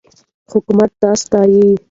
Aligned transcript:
حکومت 0.51 0.91
دا 1.01 1.11
ستایي. 1.21 1.65